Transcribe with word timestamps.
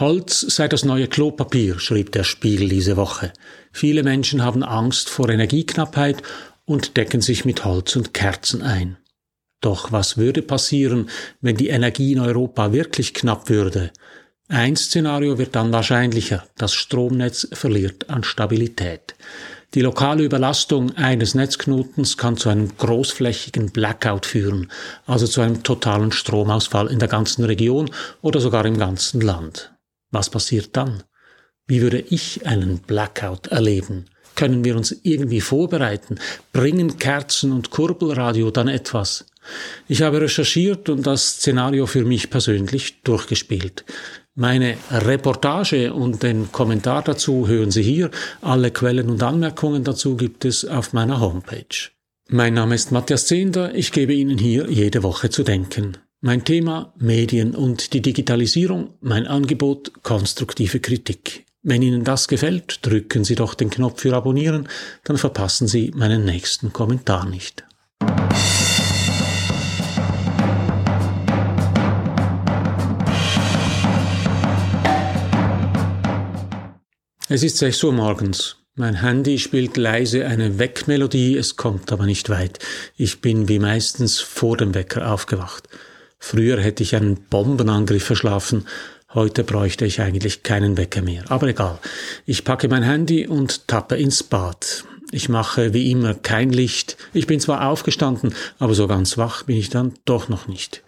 Holz 0.00 0.42
sei 0.42 0.68
das 0.68 0.84
neue 0.84 1.08
Klopapier, 1.08 1.80
schrieb 1.80 2.12
der 2.12 2.22
Spiegel 2.22 2.68
diese 2.68 2.96
Woche. 2.96 3.32
Viele 3.72 4.04
Menschen 4.04 4.44
haben 4.44 4.62
Angst 4.62 5.10
vor 5.10 5.28
Energieknappheit 5.28 6.22
und 6.64 6.96
decken 6.96 7.20
sich 7.20 7.44
mit 7.44 7.64
Holz 7.64 7.96
und 7.96 8.14
Kerzen 8.14 8.62
ein. 8.62 8.96
Doch 9.60 9.90
was 9.90 10.16
würde 10.16 10.42
passieren, 10.42 11.10
wenn 11.40 11.56
die 11.56 11.70
Energie 11.70 12.12
in 12.12 12.20
Europa 12.20 12.72
wirklich 12.72 13.12
knapp 13.12 13.48
würde? 13.48 13.90
Ein 14.46 14.76
Szenario 14.76 15.36
wird 15.36 15.56
dann 15.56 15.72
wahrscheinlicher. 15.72 16.46
Das 16.56 16.74
Stromnetz 16.74 17.48
verliert 17.52 18.08
an 18.08 18.22
Stabilität. 18.22 19.16
Die 19.74 19.80
lokale 19.80 20.22
Überlastung 20.22 20.96
eines 20.96 21.34
Netzknotens 21.34 22.16
kann 22.16 22.36
zu 22.36 22.50
einem 22.50 22.76
großflächigen 22.78 23.72
Blackout 23.72 24.26
führen, 24.26 24.70
also 25.06 25.26
zu 25.26 25.40
einem 25.40 25.64
totalen 25.64 26.12
Stromausfall 26.12 26.86
in 26.86 27.00
der 27.00 27.08
ganzen 27.08 27.42
Region 27.42 27.90
oder 28.22 28.38
sogar 28.38 28.64
im 28.64 28.78
ganzen 28.78 29.20
Land. 29.20 29.72
Was 30.10 30.30
passiert 30.30 30.76
dann? 30.76 31.02
Wie 31.66 31.82
würde 31.82 32.00
ich 32.00 32.46
einen 32.46 32.78
Blackout 32.78 33.48
erleben? 33.48 34.06
Können 34.34 34.64
wir 34.64 34.76
uns 34.76 34.92
irgendwie 35.02 35.40
vorbereiten? 35.40 36.18
Bringen 36.52 36.98
Kerzen 36.98 37.52
und 37.52 37.70
Kurbelradio 37.70 38.50
dann 38.50 38.68
etwas? 38.68 39.26
Ich 39.88 40.02
habe 40.02 40.20
recherchiert 40.20 40.88
und 40.88 41.06
das 41.06 41.38
Szenario 41.38 41.86
für 41.86 42.04
mich 42.04 42.30
persönlich 42.30 43.02
durchgespielt. 43.02 43.84
Meine 44.34 44.76
Reportage 44.90 45.92
und 45.92 46.22
den 46.22 46.52
Kommentar 46.52 47.02
dazu 47.02 47.48
hören 47.48 47.72
Sie 47.72 47.82
hier. 47.82 48.10
Alle 48.40 48.70
Quellen 48.70 49.10
und 49.10 49.22
Anmerkungen 49.22 49.82
dazu 49.82 50.16
gibt 50.16 50.44
es 50.44 50.64
auf 50.64 50.92
meiner 50.92 51.18
Homepage. 51.18 51.90
Mein 52.28 52.54
Name 52.54 52.76
ist 52.76 52.92
Matthias 52.92 53.26
Zehnder. 53.26 53.74
Ich 53.74 53.90
gebe 53.90 54.12
Ihnen 54.12 54.38
hier 54.38 54.70
jede 54.70 55.02
Woche 55.02 55.30
zu 55.30 55.42
denken. 55.42 55.96
Mein 56.20 56.44
Thema 56.44 56.92
Medien 56.98 57.54
und 57.54 57.92
die 57.92 58.02
Digitalisierung, 58.02 58.92
mein 59.00 59.28
Angebot 59.28 60.02
konstruktive 60.02 60.80
Kritik. 60.80 61.46
Wenn 61.62 61.80
Ihnen 61.80 62.02
das 62.02 62.26
gefällt, 62.26 62.84
drücken 62.84 63.22
Sie 63.22 63.36
doch 63.36 63.54
den 63.54 63.70
Knopf 63.70 64.00
für 64.00 64.16
Abonnieren, 64.16 64.68
dann 65.04 65.16
verpassen 65.16 65.68
Sie 65.68 65.92
meinen 65.94 66.24
nächsten 66.24 66.72
Kommentar 66.72 67.24
nicht. 67.28 67.64
Es 77.28 77.44
ist 77.44 77.58
6 77.58 77.84
Uhr 77.84 77.92
morgens. 77.92 78.56
Mein 78.74 79.02
Handy 79.02 79.38
spielt 79.38 79.76
leise 79.76 80.26
eine 80.26 80.58
Weckmelodie, 80.58 81.36
es 81.36 81.56
kommt 81.56 81.92
aber 81.92 82.06
nicht 82.06 82.28
weit. 82.28 82.58
Ich 82.96 83.20
bin 83.20 83.48
wie 83.48 83.60
meistens 83.60 84.18
vor 84.18 84.56
dem 84.56 84.74
Wecker 84.74 85.12
aufgewacht. 85.12 85.68
Früher 86.18 86.60
hätte 86.60 86.82
ich 86.82 86.96
einen 86.96 87.16
Bombenangriff 87.16 88.04
verschlafen, 88.04 88.66
heute 89.14 89.44
bräuchte 89.44 89.86
ich 89.86 90.00
eigentlich 90.00 90.42
keinen 90.42 90.76
Wecker 90.76 91.02
mehr. 91.02 91.24
Aber 91.28 91.48
egal. 91.48 91.78
Ich 92.26 92.44
packe 92.44 92.68
mein 92.68 92.82
Handy 92.82 93.26
und 93.26 93.68
tappe 93.68 93.96
ins 93.96 94.22
Bad. 94.22 94.84
Ich 95.10 95.28
mache 95.28 95.72
wie 95.72 95.90
immer 95.90 96.14
kein 96.14 96.50
Licht. 96.50 96.96
Ich 97.14 97.26
bin 97.26 97.40
zwar 97.40 97.68
aufgestanden, 97.68 98.34
aber 98.58 98.74
so 98.74 98.86
ganz 98.86 99.16
wach 99.16 99.44
bin 99.44 99.56
ich 99.56 99.70
dann 99.70 99.94
doch 100.04 100.28
noch 100.28 100.48
nicht. 100.48 100.82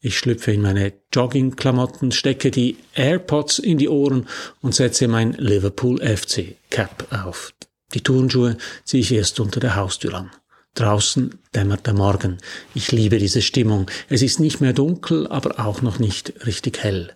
Ich 0.00 0.18
schlüpfe 0.18 0.52
in 0.52 0.62
meine 0.62 0.92
Joggingklamotten, 1.12 2.12
stecke 2.12 2.52
die 2.52 2.76
AirPods 2.94 3.58
in 3.58 3.78
die 3.78 3.88
Ohren 3.88 4.28
und 4.60 4.74
setze 4.74 5.08
mein 5.08 5.32
Liverpool 5.32 6.00
FC 6.00 6.54
Cap 6.70 7.08
auf. 7.10 7.54
Die 7.94 8.02
Turnschuhe 8.02 8.56
ziehe 8.84 9.00
ich 9.00 9.12
erst 9.12 9.40
unter 9.40 9.58
der 9.58 9.74
Haustür 9.74 10.14
an. 10.14 10.30
Draußen 10.76 11.38
dämmert 11.54 11.86
der 11.86 11.94
Morgen. 11.94 12.36
Ich 12.74 12.92
liebe 12.92 13.18
diese 13.18 13.40
Stimmung. 13.40 13.90
Es 14.10 14.20
ist 14.20 14.40
nicht 14.40 14.60
mehr 14.60 14.74
dunkel, 14.74 15.26
aber 15.26 15.58
auch 15.58 15.80
noch 15.80 15.98
nicht 15.98 16.34
richtig 16.46 16.82
hell. 16.82 17.14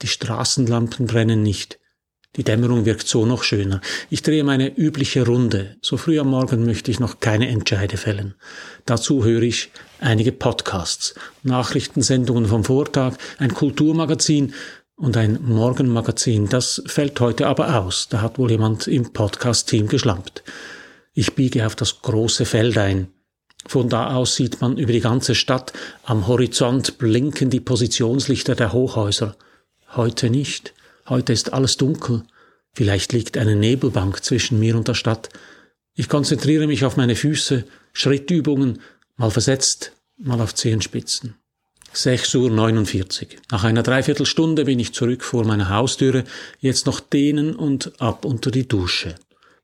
Die 0.00 0.06
Straßenlampen 0.08 1.06
brennen 1.06 1.42
nicht. 1.42 1.78
Die 2.36 2.42
Dämmerung 2.42 2.86
wirkt 2.86 3.06
so 3.06 3.26
noch 3.26 3.42
schöner. 3.42 3.82
Ich 4.08 4.22
drehe 4.22 4.44
meine 4.44 4.74
übliche 4.74 5.26
Runde. 5.26 5.76
So 5.82 5.98
früh 5.98 6.18
am 6.18 6.28
Morgen 6.28 6.64
möchte 6.64 6.90
ich 6.90 6.98
noch 6.98 7.20
keine 7.20 7.48
Entscheide 7.48 7.98
fällen. 7.98 8.34
Dazu 8.86 9.24
höre 9.24 9.42
ich 9.42 9.70
einige 10.00 10.32
Podcasts, 10.32 11.14
Nachrichtensendungen 11.42 12.46
vom 12.46 12.64
Vortag, 12.64 13.16
ein 13.38 13.52
Kulturmagazin 13.52 14.54
und 14.96 15.18
ein 15.18 15.38
Morgenmagazin. 15.42 16.48
Das 16.48 16.82
fällt 16.86 17.20
heute 17.20 17.46
aber 17.46 17.78
aus. 17.78 18.08
Da 18.08 18.22
hat 18.22 18.38
wohl 18.38 18.50
jemand 18.50 18.86
im 18.86 19.12
Podcast-Team 19.12 19.88
geschlampt. 19.88 20.42
Ich 21.18 21.34
biege 21.34 21.64
auf 21.64 21.74
das 21.74 22.02
große 22.02 22.44
Feld 22.44 22.76
ein. 22.76 23.08
Von 23.66 23.88
da 23.88 24.14
aus 24.14 24.36
sieht 24.36 24.60
man 24.60 24.76
über 24.76 24.92
die 24.92 25.00
ganze 25.00 25.34
Stadt. 25.34 25.72
Am 26.04 26.26
Horizont 26.26 26.98
blinken 26.98 27.48
die 27.48 27.60
Positionslichter 27.60 28.54
der 28.54 28.74
Hochhäuser. 28.74 29.34
Heute 29.94 30.28
nicht. 30.28 30.74
Heute 31.08 31.32
ist 31.32 31.54
alles 31.54 31.78
dunkel. 31.78 32.24
Vielleicht 32.74 33.14
liegt 33.14 33.38
eine 33.38 33.56
Nebelbank 33.56 34.22
zwischen 34.22 34.60
mir 34.60 34.76
und 34.76 34.88
der 34.88 34.94
Stadt. 34.94 35.30
Ich 35.94 36.10
konzentriere 36.10 36.66
mich 36.66 36.84
auf 36.84 36.98
meine 36.98 37.16
Füße, 37.16 37.64
Schrittübungen, 37.94 38.80
mal 39.16 39.30
versetzt, 39.30 39.92
mal 40.18 40.42
auf 40.42 40.54
Zehenspitzen. 40.54 41.36
6.49 41.94 43.22
Uhr. 43.22 43.28
Nach 43.50 43.64
einer 43.64 43.82
Dreiviertelstunde 43.82 44.66
bin 44.66 44.78
ich 44.78 44.92
zurück 44.92 45.24
vor 45.24 45.46
meiner 45.46 45.70
Haustüre, 45.70 46.24
jetzt 46.60 46.84
noch 46.84 47.00
dehnen 47.00 47.56
und 47.56 47.98
ab 48.02 48.26
unter 48.26 48.50
die 48.50 48.68
Dusche. 48.68 49.14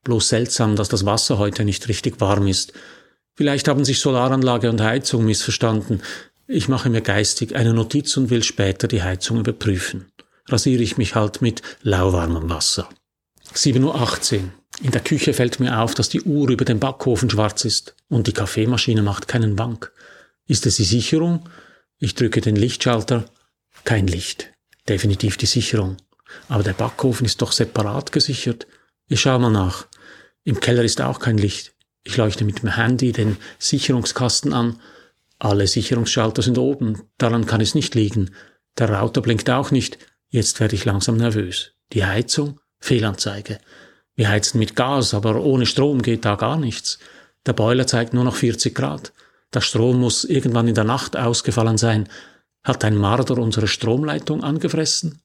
Bloß 0.03 0.29
seltsam, 0.29 0.75
dass 0.75 0.89
das 0.89 1.05
Wasser 1.05 1.37
heute 1.37 1.63
nicht 1.63 1.87
richtig 1.87 2.19
warm 2.19 2.47
ist. 2.47 2.73
Vielleicht 3.35 3.67
haben 3.67 3.85
sich 3.85 3.99
Solaranlage 3.99 4.69
und 4.69 4.81
Heizung 4.81 5.25
missverstanden. 5.25 6.01
Ich 6.47 6.67
mache 6.67 6.89
mir 6.89 7.01
geistig 7.01 7.55
eine 7.55 7.73
Notiz 7.73 8.15
und 8.17 8.29
will 8.29 8.43
später 8.43 8.87
die 8.87 9.01
Heizung 9.01 9.39
überprüfen 9.39 10.07
rasiere 10.49 10.83
ich 10.83 10.97
mich 10.97 11.15
halt 11.15 11.41
mit 11.41 11.61
lauwarmem 11.81 12.49
Wasser. 12.49 12.89
7.18 13.53 14.35
Uhr. 14.35 14.49
In 14.81 14.91
der 14.91 15.01
Küche 15.01 15.33
fällt 15.33 15.59
mir 15.59 15.79
auf, 15.79 15.93
dass 15.93 16.09
die 16.09 16.21
Uhr 16.21 16.49
über 16.49 16.65
dem 16.65 16.79
Backofen 16.79 17.29
schwarz 17.29 17.63
ist 17.65 17.95
und 18.09 18.27
die 18.27 18.33
Kaffeemaschine 18.33 19.03
macht 19.03 19.27
keinen 19.27 19.57
Wank. 19.59 19.91
Ist 20.47 20.65
es 20.65 20.77
die 20.77 20.83
Sicherung? 20.83 21.47
Ich 21.99 22.15
drücke 22.15 22.41
den 22.41 22.55
Lichtschalter. 22.55 23.25
Kein 23.83 24.07
Licht. 24.07 24.51
Definitiv 24.89 25.37
die 25.37 25.45
Sicherung. 25.45 25.97
Aber 26.49 26.63
der 26.63 26.73
Backofen 26.73 27.25
ist 27.25 27.41
doch 27.41 27.51
separat 27.51 28.11
gesichert. 28.11 28.65
Ich 29.07 29.21
schaue 29.21 29.39
mal 29.39 29.51
nach. 29.51 29.87
Im 30.43 30.59
Keller 30.59 30.83
ist 30.83 31.01
auch 31.01 31.19
kein 31.19 31.37
Licht. 31.37 31.73
Ich 32.03 32.17
leuchte 32.17 32.43
mit 32.43 32.61
dem 32.61 32.75
Handy 32.75 33.11
den 33.11 33.37
Sicherungskasten 33.59 34.53
an. 34.53 34.79
Alle 35.39 35.67
Sicherungsschalter 35.67 36.41
sind 36.41 36.57
oben. 36.57 37.03
Daran 37.17 37.45
kann 37.45 37.61
es 37.61 37.75
nicht 37.75 37.95
liegen. 37.95 38.35
Der 38.77 38.89
Router 38.89 39.21
blinkt 39.21 39.49
auch 39.49 39.71
nicht. 39.71 39.97
Jetzt 40.29 40.59
werde 40.59 40.75
ich 40.75 40.85
langsam 40.85 41.17
nervös. 41.17 41.73
Die 41.93 42.05
Heizung? 42.05 42.59
Fehlanzeige. 42.79 43.59
Wir 44.15 44.29
heizen 44.29 44.59
mit 44.59 44.75
Gas, 44.75 45.13
aber 45.13 45.41
ohne 45.41 45.65
Strom 45.65 46.01
geht 46.01 46.25
da 46.25 46.35
gar 46.35 46.57
nichts. 46.57 46.99
Der 47.45 47.53
Boiler 47.53 47.87
zeigt 47.87 48.13
nur 48.13 48.23
noch 48.23 48.35
40 48.35 48.75
Grad. 48.75 49.13
Der 49.53 49.61
Strom 49.61 49.99
muss 49.99 50.23
irgendwann 50.23 50.67
in 50.67 50.75
der 50.75 50.83
Nacht 50.83 51.15
ausgefallen 51.15 51.77
sein. 51.77 52.09
Hat 52.63 52.83
ein 52.83 52.95
Marder 52.95 53.37
unsere 53.37 53.67
Stromleitung 53.67 54.43
angefressen? 54.43 55.21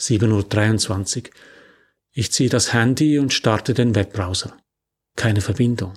7.23 0.00 1.24
Uhr. 1.24 1.30
Ich 2.14 2.30
ziehe 2.30 2.50
das 2.50 2.74
Handy 2.74 3.18
und 3.18 3.32
starte 3.32 3.72
den 3.72 3.94
Webbrowser. 3.94 4.54
Keine 5.16 5.40
Verbindung. 5.40 5.94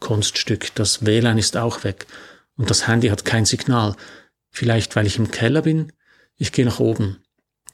Kunststück, 0.00 0.74
das 0.74 1.04
WLAN 1.04 1.36
ist 1.36 1.58
auch 1.58 1.84
weg. 1.84 2.06
Und 2.56 2.70
das 2.70 2.88
Handy 2.88 3.08
hat 3.08 3.26
kein 3.26 3.44
Signal. 3.44 3.94
Vielleicht 4.50 4.96
weil 4.96 5.06
ich 5.06 5.18
im 5.18 5.30
Keller 5.30 5.62
bin? 5.62 5.92
Ich 6.36 6.52
gehe 6.52 6.64
nach 6.64 6.80
oben. 6.80 7.18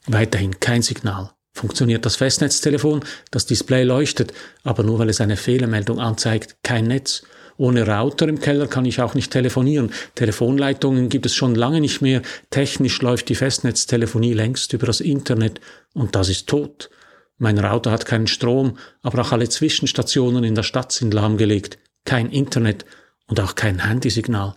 Weiterhin 0.07 0.59
kein 0.59 0.81
Signal. 0.81 1.31
Funktioniert 1.53 2.05
das 2.05 2.17
Festnetztelefon, 2.17 3.05
das 3.31 3.45
Display 3.45 3.83
leuchtet, 3.83 4.33
aber 4.63 4.83
nur 4.83 4.99
weil 4.99 5.09
es 5.09 5.21
eine 5.21 5.37
Fehlermeldung 5.37 6.01
anzeigt, 6.01 6.57
kein 6.63 6.87
Netz. 6.87 7.23
Ohne 7.55 7.87
Router 7.87 8.27
im 8.27 8.41
Keller 8.41 8.67
kann 8.67 8.83
ich 8.83 8.99
auch 8.99 9.13
nicht 9.13 9.31
telefonieren. 9.31 9.93
Telefonleitungen 10.15 11.07
gibt 11.07 11.25
es 11.25 11.33
schon 11.33 11.55
lange 11.55 11.79
nicht 11.79 12.01
mehr. 12.01 12.21
Technisch 12.49 13.01
läuft 13.01 13.29
die 13.29 13.35
Festnetztelefonie 13.35 14.33
längst 14.33 14.73
über 14.73 14.85
das 14.85 14.99
Internet 14.99 15.61
und 15.93 16.15
das 16.15 16.27
ist 16.27 16.47
tot. 16.47 16.89
Mein 17.37 17.59
Router 17.59 17.91
hat 17.91 18.05
keinen 18.05 18.27
Strom, 18.27 18.77
aber 19.01 19.21
auch 19.21 19.31
alle 19.31 19.49
Zwischenstationen 19.49 20.43
in 20.43 20.55
der 20.55 20.63
Stadt 20.63 20.91
sind 20.91 21.13
lahmgelegt. 21.13 21.77
Kein 22.05 22.29
Internet 22.29 22.85
und 23.27 23.39
auch 23.39 23.55
kein 23.55 23.85
Handysignal. 23.85 24.55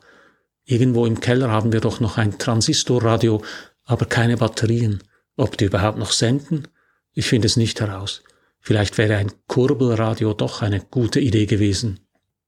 Irgendwo 0.65 1.07
im 1.07 1.21
Keller 1.21 1.51
haben 1.51 1.73
wir 1.73 1.81
doch 1.81 1.99
noch 2.01 2.19
ein 2.19 2.39
Transistorradio, 2.39 3.43
aber 3.85 4.07
keine 4.07 4.37
Batterien. 4.37 5.03
Ob 5.37 5.57
die 5.57 5.65
überhaupt 5.65 5.99
noch 5.99 6.13
senden? 6.13 6.69
Ich 7.15 7.27
finde 7.27 7.47
es 7.47 7.57
nicht 7.57 7.81
heraus. 7.81 8.23
Vielleicht 8.61 8.99
wäre 8.99 9.17
ein 9.17 9.33
Kurbelradio 9.47 10.35
doch 10.35 10.63
eine 10.63 10.81
gute 10.81 11.21
Idee 11.21 11.47
gewesen. 11.47 12.01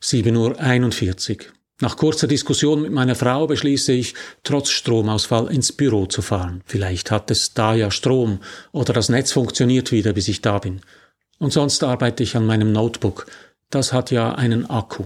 7.41 0.02 1.38
Uhr. 1.38 1.59
Nach 1.80 1.96
kurzer 1.96 2.26
Diskussion 2.26 2.82
mit 2.82 2.92
meiner 2.92 3.14
Frau 3.14 3.46
beschließe 3.46 3.92
ich, 3.92 4.14
trotz 4.42 4.68
Stromausfall 4.68 5.50
ins 5.50 5.72
Büro 5.72 6.06
zu 6.06 6.20
fahren. 6.20 6.62
Vielleicht 6.66 7.10
hat 7.10 7.30
es 7.30 7.54
da 7.54 7.74
ja 7.74 7.90
Strom 7.90 8.40
oder 8.72 8.92
das 8.92 9.08
Netz 9.08 9.32
funktioniert 9.32 9.90
wieder, 9.90 10.12
bis 10.12 10.28
ich 10.28 10.42
da 10.42 10.58
bin. 10.58 10.82
Und 11.38 11.54
sonst 11.54 11.82
arbeite 11.82 12.22
ich 12.22 12.36
an 12.36 12.44
meinem 12.44 12.72
Notebook. 12.72 13.26
Das 13.70 13.94
hat 13.94 14.10
ja 14.10 14.34
einen 14.34 14.68
Akku. 14.68 15.04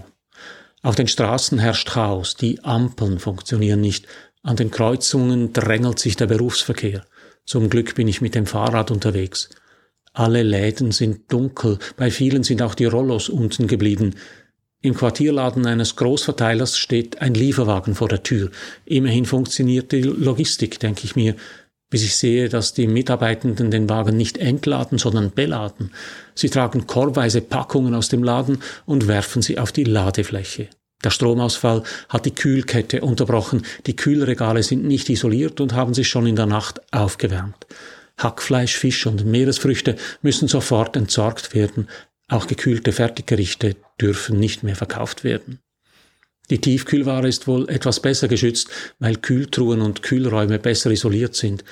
Auf 0.83 0.95
den 0.95 1.07
Straßen 1.07 1.59
herrscht 1.59 1.89
Chaos, 1.89 2.35
die 2.35 2.63
Ampeln 2.63 3.19
funktionieren 3.19 3.79
nicht, 3.79 4.05
an 4.43 4.57
den 4.57 4.69
Kreuzungen 4.69 5.53
drängelt 5.53 5.97
sich 5.97 6.17
der 6.17 6.27
Berufsverkehr. 6.27 7.05
Zum 7.45 7.69
Glück 7.69 7.95
bin 7.95 8.07
ich 8.07 8.21
mit 8.21 8.35
dem 8.35 8.45
Fahrrad 8.45 8.91
unterwegs. 8.91 9.49
Alle 10.13 10.43
Läden 10.43 10.91
sind 10.91 11.31
dunkel, 11.31 11.79
bei 11.97 12.11
vielen 12.11 12.43
sind 12.43 12.61
auch 12.61 12.75
die 12.75 12.85
Rollos 12.85 13.29
unten 13.29 13.65
geblieben. 13.67 14.15
Im 14.85 14.93
Quartierladen 14.93 15.65
eines 15.65 15.95
Großverteilers 15.95 16.77
steht 16.77 17.19
ein 17.19 17.33
Lieferwagen 17.33 17.95
vor 17.95 18.07
der 18.07 18.21
Tür. 18.21 18.51
Immerhin 18.85 19.25
funktioniert 19.25 19.91
die 19.91 20.03
Logistik, 20.03 20.79
denke 20.79 21.05
ich 21.05 21.15
mir, 21.15 21.35
bis 21.89 22.03
ich 22.03 22.15
sehe, 22.15 22.49
dass 22.49 22.75
die 22.75 22.85
Mitarbeitenden 22.85 23.71
den 23.71 23.89
Wagen 23.89 24.15
nicht 24.15 24.37
entladen, 24.37 24.99
sondern 24.99 25.31
beladen. 25.31 25.91
Sie 26.35 26.51
tragen 26.51 26.85
korbweise 26.85 27.41
Packungen 27.41 27.95
aus 27.95 28.09
dem 28.09 28.21
Laden 28.21 28.59
und 28.85 29.07
werfen 29.07 29.41
sie 29.41 29.57
auf 29.57 29.71
die 29.71 29.85
Ladefläche. 29.85 30.67
Der 31.03 31.09
Stromausfall 31.09 31.81
hat 32.07 32.27
die 32.27 32.35
Kühlkette 32.35 33.01
unterbrochen, 33.01 33.65
die 33.87 33.95
Kühlregale 33.95 34.61
sind 34.61 34.83
nicht 34.83 35.09
isoliert 35.09 35.61
und 35.61 35.73
haben 35.73 35.95
sich 35.95 36.09
schon 36.09 36.27
in 36.27 36.35
der 36.35 36.45
Nacht 36.45 36.79
aufgewärmt. 36.93 37.65
Hackfleisch, 38.19 38.77
Fisch 38.77 39.07
und 39.07 39.25
Meeresfrüchte 39.25 39.95
müssen 40.21 40.47
sofort 40.47 40.95
entsorgt 40.95 41.55
werden, 41.55 41.87
auch 42.27 42.45
gekühlte 42.45 42.91
Fertiggerichte 42.91 43.77
dürfen 43.99 44.39
nicht 44.39 44.63
mehr 44.63 44.75
verkauft 44.75 45.23
werden. 45.23 45.59
Die 46.49 46.61
Tiefkühlware 46.61 47.27
ist 47.27 47.47
wohl 47.47 47.67
etwas 47.69 47.99
besser 47.99 48.27
geschützt, 48.27 48.69
weil 48.99 49.15
Kühltruhen 49.15 49.81
und 49.81 50.03
Kühlräume 50.03 50.59
besser 50.59 50.91
isoliert 50.91 51.35
sind, 51.35 51.63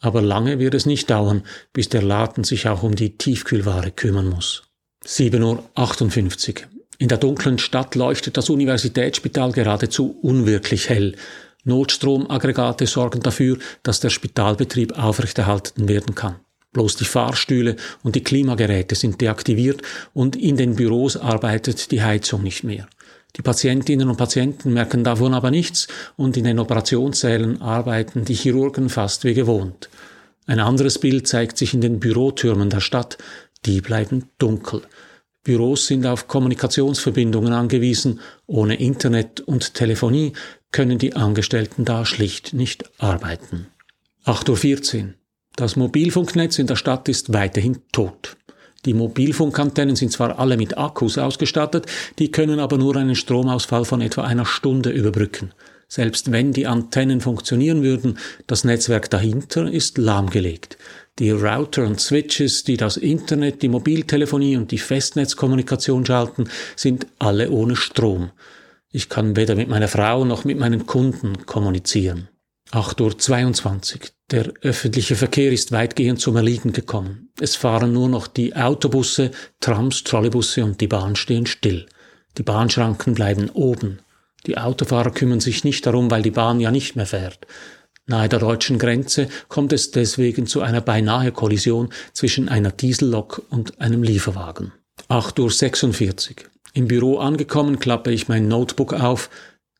aber 0.00 0.22
lange 0.22 0.58
wird 0.58 0.74
es 0.74 0.86
nicht 0.86 1.10
dauern, 1.10 1.42
bis 1.72 1.88
der 1.88 2.02
Laden 2.02 2.44
sich 2.44 2.68
auch 2.68 2.82
um 2.82 2.94
die 2.94 3.16
Tiefkühlware 3.16 3.90
kümmern 3.90 4.28
muss. 4.28 4.64
7.58 5.04 6.48
Uhr. 6.48 6.68
In 6.98 7.08
der 7.08 7.18
dunklen 7.18 7.58
Stadt 7.58 7.94
leuchtet 7.94 8.36
das 8.36 8.50
Universitätsspital 8.50 9.52
geradezu 9.52 10.18
unwirklich 10.20 10.88
hell. 10.88 11.14
Notstromaggregate 11.64 12.86
sorgen 12.86 13.20
dafür, 13.20 13.58
dass 13.82 14.00
der 14.00 14.10
Spitalbetrieb 14.10 14.98
aufrechterhalten 14.98 15.88
werden 15.88 16.14
kann. 16.14 16.36
Bloß 16.72 16.96
die 16.96 17.04
Fahrstühle 17.04 17.76
und 18.02 18.14
die 18.14 18.22
Klimageräte 18.22 18.94
sind 18.94 19.20
deaktiviert 19.20 19.82
und 20.12 20.36
in 20.36 20.56
den 20.56 20.76
Büros 20.76 21.16
arbeitet 21.16 21.90
die 21.90 22.02
Heizung 22.02 22.42
nicht 22.42 22.64
mehr. 22.64 22.88
Die 23.36 23.42
Patientinnen 23.42 24.08
und 24.08 24.16
Patienten 24.16 24.72
merken 24.72 25.04
davon 25.04 25.34
aber 25.34 25.50
nichts 25.50 25.86
und 26.16 26.36
in 26.36 26.44
den 26.44 26.58
Operationssälen 26.58 27.60
arbeiten 27.62 28.24
die 28.24 28.34
Chirurgen 28.34 28.88
fast 28.88 29.24
wie 29.24 29.34
gewohnt. 29.34 29.88
Ein 30.46 30.60
anderes 30.60 30.98
Bild 30.98 31.28
zeigt 31.28 31.58
sich 31.58 31.74
in 31.74 31.80
den 31.80 32.00
Bürotürmen 32.00 32.70
der 32.70 32.80
Stadt, 32.80 33.18
die 33.66 33.80
bleiben 33.80 34.30
dunkel. 34.38 34.82
Büros 35.44 35.86
sind 35.86 36.06
auf 36.06 36.26
Kommunikationsverbindungen 36.26 37.52
angewiesen, 37.52 38.20
ohne 38.46 38.74
Internet 38.76 39.40
und 39.40 39.74
Telefonie 39.74 40.32
können 40.72 40.98
die 40.98 41.14
Angestellten 41.14 41.84
da 41.84 42.04
schlicht 42.04 42.52
nicht 42.54 42.90
arbeiten. 43.00 43.68
8.14 44.24 45.04
Uhr. 45.04 45.14
Das 45.58 45.74
Mobilfunknetz 45.74 46.60
in 46.60 46.68
der 46.68 46.76
Stadt 46.76 47.08
ist 47.08 47.32
weiterhin 47.32 47.78
tot. 47.90 48.36
Die 48.84 48.94
Mobilfunkantennen 48.94 49.96
sind 49.96 50.12
zwar 50.12 50.38
alle 50.38 50.56
mit 50.56 50.78
Akkus 50.78 51.18
ausgestattet, 51.18 51.86
die 52.20 52.30
können 52.30 52.60
aber 52.60 52.78
nur 52.78 52.94
einen 52.94 53.16
Stromausfall 53.16 53.84
von 53.84 54.00
etwa 54.00 54.22
einer 54.22 54.46
Stunde 54.46 54.90
überbrücken. 54.90 55.50
Selbst 55.88 56.30
wenn 56.30 56.52
die 56.52 56.68
Antennen 56.68 57.20
funktionieren 57.20 57.82
würden, 57.82 58.18
das 58.46 58.62
Netzwerk 58.62 59.10
dahinter 59.10 59.68
ist 59.68 59.98
lahmgelegt. 59.98 60.78
Die 61.18 61.32
Router 61.32 61.88
und 61.88 62.00
Switches, 62.00 62.62
die 62.62 62.76
das 62.76 62.96
Internet, 62.96 63.60
die 63.60 63.68
Mobiltelefonie 63.68 64.56
und 64.56 64.70
die 64.70 64.78
Festnetzkommunikation 64.78 66.06
schalten, 66.06 66.48
sind 66.76 67.08
alle 67.18 67.50
ohne 67.50 67.74
Strom. 67.74 68.30
Ich 68.92 69.08
kann 69.08 69.34
weder 69.34 69.56
mit 69.56 69.68
meiner 69.68 69.88
Frau 69.88 70.24
noch 70.24 70.44
mit 70.44 70.56
meinen 70.56 70.86
Kunden 70.86 71.46
kommunizieren. 71.46 72.28
8.22 72.72 73.94
Uhr. 73.94 74.00
Der 74.30 74.52
öffentliche 74.60 75.16
Verkehr 75.16 75.52
ist 75.52 75.72
weitgehend 75.72 76.20
zum 76.20 76.36
Erliegen 76.36 76.72
gekommen. 76.72 77.30
Es 77.40 77.56
fahren 77.56 77.92
nur 77.92 78.08
noch 78.08 78.26
die 78.26 78.54
Autobusse, 78.54 79.30
Trams, 79.60 80.04
Trolleybusse 80.04 80.64
und 80.64 80.80
die 80.80 80.86
Bahn 80.86 81.16
stehen 81.16 81.46
still. 81.46 81.86
Die 82.36 82.42
Bahnschranken 82.42 83.14
bleiben 83.14 83.48
oben. 83.50 84.00
Die 84.46 84.58
Autofahrer 84.58 85.10
kümmern 85.10 85.40
sich 85.40 85.64
nicht 85.64 85.86
darum, 85.86 86.10
weil 86.10 86.22
die 86.22 86.30
Bahn 86.30 86.60
ja 86.60 86.70
nicht 86.70 86.94
mehr 86.94 87.06
fährt. 87.06 87.46
Nahe 88.06 88.28
der 88.28 88.38
deutschen 88.38 88.78
Grenze 88.78 89.28
kommt 89.48 89.72
es 89.72 89.90
deswegen 89.90 90.46
zu 90.46 90.60
einer 90.60 90.80
beinahe 90.80 91.32
Kollision 91.32 91.90
zwischen 92.12 92.48
einer 92.48 92.70
Diesellok 92.70 93.42
und 93.50 93.80
einem 93.80 94.02
Lieferwagen. 94.02 94.72
8.46 95.08 96.30
Uhr. 96.30 96.36
Im 96.74 96.86
Büro 96.86 97.18
angekommen 97.18 97.78
klappe 97.78 98.10
ich 98.10 98.28
mein 98.28 98.46
Notebook 98.48 98.92
auf. 98.92 99.30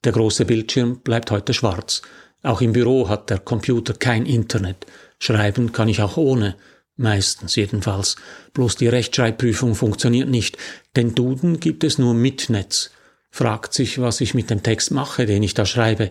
Der 0.05 0.13
große 0.13 0.45
Bildschirm 0.47 1.01
bleibt 1.01 1.31
heute 1.31 1.53
schwarz. 1.55 2.03
Auch 2.43 2.61
im 2.61 2.73
Büro 2.73 3.09
hat 3.09 3.31
der 3.31 3.39
Computer 3.39 3.95
kein 3.95 4.27
Internet. 4.27 4.87
Schreiben 5.19 5.73
kann 5.73 5.89
ich 5.89 6.03
auch 6.03 6.17
ohne. 6.17 6.57
Meistens 6.97 7.57
jedenfalls. 7.57 8.17
Bloß 8.55 8.77
die 8.77 8.89
Rechtschreibprüfung 8.89 9.75
funktioniert 9.75 10.29
nicht. 10.29 10.57
Den 10.97 11.15
Duden 11.15 11.61
gibt 11.61 11.85
es 11.85 11.99
nur 11.99 12.15
mit 12.15 12.51
Netz. 12.51 12.91
Fragt 13.31 13.75
sich, 13.75 14.01
was 14.01 14.21
ich 14.21 14.35
mit 14.35 14.51
dem 14.51 14.63
Text 14.63 14.91
mache, 14.91 15.27
den 15.27 15.43
ich 15.43 15.55
da 15.55 15.67
schreibe. 15.67 16.11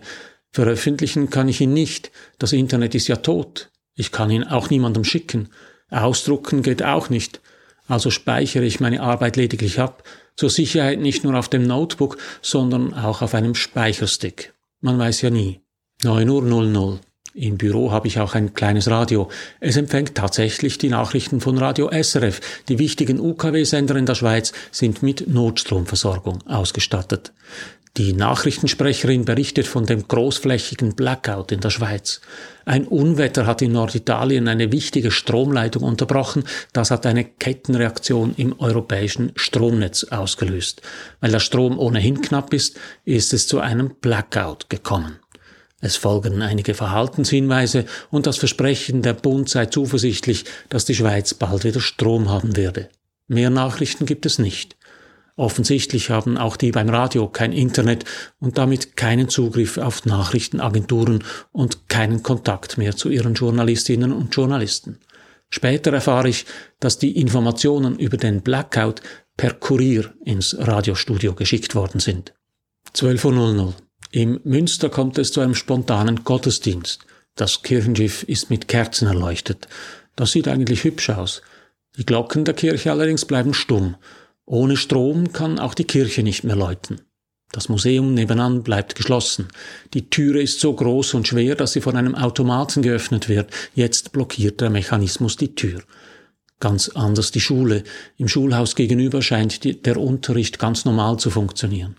Veröffentlichen 0.50 1.30
kann 1.30 1.48
ich 1.48 1.60
ihn 1.60 1.74
nicht. 1.74 2.10
Das 2.38 2.52
Internet 2.52 2.94
ist 2.94 3.08
ja 3.08 3.16
tot. 3.16 3.70
Ich 3.94 4.12
kann 4.12 4.30
ihn 4.30 4.44
auch 4.44 4.70
niemandem 4.70 5.04
schicken. 5.04 5.50
Ausdrucken 5.90 6.62
geht 6.62 6.82
auch 6.82 7.10
nicht. 7.10 7.40
Also 7.86 8.10
speichere 8.10 8.64
ich 8.64 8.80
meine 8.80 9.02
Arbeit 9.02 9.36
lediglich 9.36 9.80
ab. 9.80 10.04
Zur 10.36 10.50
Sicherheit 10.50 11.00
nicht 11.00 11.24
nur 11.24 11.34
auf 11.38 11.48
dem 11.48 11.64
Notebook, 11.64 12.18
sondern 12.40 12.94
auch 12.94 13.22
auf 13.22 13.34
einem 13.34 13.54
Speicherstick. 13.54 14.54
Man 14.80 14.98
weiß 14.98 15.22
ja 15.22 15.30
nie. 15.30 15.60
9.00 16.04 16.76
Uhr. 16.76 17.00
Im 17.34 17.58
Büro 17.58 17.90
habe 17.90 18.06
ich 18.06 18.20
auch 18.20 18.36
ein 18.36 18.54
kleines 18.54 18.88
Radio. 18.88 19.28
Es 19.58 19.76
empfängt 19.76 20.14
tatsächlich 20.14 20.78
die 20.78 20.90
Nachrichten 20.90 21.40
von 21.40 21.58
Radio 21.58 21.90
SRF. 21.90 22.40
Die 22.68 22.78
wichtigen 22.78 23.18
UKW-Sender 23.18 23.96
in 23.96 24.06
der 24.06 24.14
Schweiz 24.14 24.52
sind 24.70 25.02
mit 25.02 25.26
Notstromversorgung 25.26 26.46
ausgestattet. 26.46 27.32
Die 27.96 28.12
Nachrichtensprecherin 28.12 29.24
berichtet 29.24 29.66
von 29.66 29.86
dem 29.86 30.06
großflächigen 30.06 30.94
Blackout 30.94 31.50
in 31.50 31.60
der 31.60 31.70
Schweiz. 31.70 32.20
Ein 32.64 32.86
Unwetter 32.86 33.44
hat 33.46 33.60
in 33.60 33.72
Norditalien 33.72 34.46
eine 34.46 34.70
wichtige 34.70 35.10
Stromleitung 35.10 35.82
unterbrochen. 35.82 36.44
Das 36.72 36.92
hat 36.92 37.06
eine 37.06 37.24
Kettenreaktion 37.24 38.34
im 38.36 38.54
europäischen 38.60 39.32
Stromnetz 39.34 40.04
ausgelöst. 40.04 40.80
Weil 41.20 41.32
der 41.32 41.40
Strom 41.40 41.76
ohnehin 41.76 42.20
knapp 42.20 42.54
ist, 42.54 42.78
ist 43.04 43.32
es 43.32 43.48
zu 43.48 43.58
einem 43.58 43.96
Blackout 44.00 44.70
gekommen. 44.70 45.18
Es 45.80 45.96
folgen 45.96 46.42
einige 46.42 46.74
Verhaltenshinweise 46.74 47.84
und 48.10 48.26
das 48.26 48.36
Versprechen, 48.36 49.02
der 49.02 49.14
Bund 49.14 49.48
sei 49.48 49.66
zuversichtlich, 49.66 50.44
dass 50.68 50.84
die 50.84 50.94
Schweiz 50.94 51.34
bald 51.34 51.64
wieder 51.64 51.80
Strom 51.80 52.28
haben 52.28 52.56
werde. 52.56 52.88
Mehr 53.28 53.50
Nachrichten 53.50 54.04
gibt 54.04 54.26
es 54.26 54.38
nicht. 54.38 54.76
Offensichtlich 55.36 56.10
haben 56.10 56.36
auch 56.36 56.56
die 56.56 56.72
beim 56.72 56.88
Radio 56.88 57.28
kein 57.28 57.52
Internet 57.52 58.04
und 58.40 58.58
damit 58.58 58.96
keinen 58.96 59.28
Zugriff 59.28 59.78
auf 59.78 60.04
Nachrichtenagenturen 60.04 61.22
und 61.52 61.88
keinen 61.88 62.24
Kontakt 62.24 62.76
mehr 62.76 62.96
zu 62.96 63.08
ihren 63.08 63.34
Journalistinnen 63.34 64.12
und 64.12 64.34
Journalisten. 64.34 64.98
Später 65.48 65.92
erfahre 65.92 66.28
ich, 66.28 66.44
dass 66.80 66.98
die 66.98 67.20
Informationen 67.20 68.00
über 68.00 68.16
den 68.16 68.42
Blackout 68.42 69.00
per 69.36 69.52
Kurier 69.52 70.12
ins 70.24 70.56
Radiostudio 70.58 71.34
geschickt 71.34 71.76
worden 71.76 72.00
sind. 72.00 72.34
12.00 72.96 73.58
Uhr. 73.58 73.74
Im 74.10 74.40
Münster 74.44 74.88
kommt 74.88 75.18
es 75.18 75.32
zu 75.32 75.40
einem 75.40 75.54
spontanen 75.54 76.24
Gottesdienst. 76.24 77.00
Das 77.34 77.62
Kirchenschiff 77.62 78.22
ist 78.22 78.50
mit 78.50 78.66
Kerzen 78.66 79.06
erleuchtet. 79.06 79.68
Das 80.16 80.32
sieht 80.32 80.48
eigentlich 80.48 80.84
hübsch 80.84 81.10
aus. 81.10 81.42
Die 81.96 82.06
Glocken 82.06 82.44
der 82.44 82.54
Kirche 82.54 82.90
allerdings 82.90 83.26
bleiben 83.26 83.52
stumm. 83.52 83.96
Ohne 84.46 84.76
Strom 84.76 85.32
kann 85.32 85.58
auch 85.58 85.74
die 85.74 85.84
Kirche 85.84 86.22
nicht 86.22 86.42
mehr 86.42 86.56
läuten. 86.56 87.02
Das 87.52 87.68
Museum 87.68 88.14
nebenan 88.14 88.62
bleibt 88.62 88.94
geschlossen. 88.94 89.48
Die 89.94 90.08
Türe 90.10 90.40
ist 90.42 90.60
so 90.60 90.72
groß 90.72 91.14
und 91.14 91.28
schwer, 91.28 91.54
dass 91.54 91.72
sie 91.72 91.80
von 91.80 91.96
einem 91.96 92.14
Automaten 92.14 92.82
geöffnet 92.82 93.28
wird. 93.28 93.50
Jetzt 93.74 94.12
blockiert 94.12 94.60
der 94.60 94.70
Mechanismus 94.70 95.36
die 95.36 95.54
Tür. 95.54 95.82
Ganz 96.60 96.88
anders 96.90 97.30
die 97.30 97.40
Schule. 97.40 97.84
Im 98.16 98.28
Schulhaus 98.28 98.74
gegenüber 98.74 99.22
scheint 99.22 99.64
die, 99.64 99.80
der 99.80 99.96
Unterricht 99.98 100.58
ganz 100.58 100.84
normal 100.84 101.18
zu 101.18 101.30
funktionieren. 101.30 101.96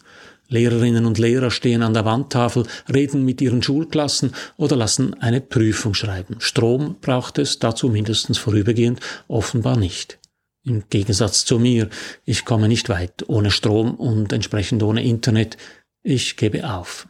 Lehrerinnen 0.50 1.06
und 1.06 1.18
Lehrer 1.18 1.52
stehen 1.52 1.84
an 1.84 1.94
der 1.94 2.06
Wandtafel, 2.06 2.66
reden 2.92 3.24
mit 3.24 3.40
ihren 3.40 3.64
Schulklassen 3.64 4.34
oder 4.58 4.76
lassen 4.76 5.14
eine 5.22 5.42
Prüfung 5.42 5.94
schreiben. 5.94 6.36
Strom 6.40 6.98
braucht 7.00 7.38
es 7.38 7.60
dazu 7.60 7.90
mindestens 7.90 8.38
vorübergehend 8.38 9.00
offenbar 9.28 9.78
nicht. 9.78 10.20
Im 10.66 10.84
Gegensatz 10.90 11.46
zu 11.46 11.58
mir, 11.60 11.90
ich 12.26 12.46
komme 12.46 12.68
nicht 12.68 12.90
weit 12.90 13.28
ohne 13.28 13.52
Strom 13.52 13.96
und 13.96 14.34
entsprechend 14.34 14.84
ohne 14.84 15.04
Internet. 15.04 15.58
Ich 16.04 16.36
gebe 16.36 16.70
auf. 16.70 17.08